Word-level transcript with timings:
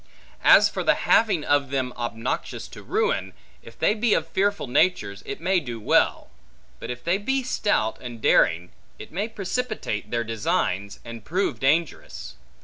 As 0.43 0.67
for 0.67 0.83
the 0.83 0.95
having 1.05 1.43
of 1.43 1.69
them 1.69 1.93
obnoxious 1.95 2.67
to 2.69 2.81
ruin; 2.81 3.33
if 3.61 3.77
they 3.77 3.93
be 3.93 4.15
of 4.15 4.27
fearful 4.27 4.65
natures, 4.65 5.21
it 5.27 5.39
may 5.39 5.59
do 5.59 5.79
well; 5.79 6.31
but 6.79 6.89
if 6.89 7.03
they 7.03 7.19
be 7.19 7.43
stout 7.43 7.99
and 8.01 8.19
daring, 8.19 8.71
it 8.97 9.11
may 9.11 9.27
precipitate 9.27 10.09
their 10.09 10.23
designs, 10.23 10.99
and 11.05 11.23
prove 11.23 11.59
dangerous. 11.59 12.33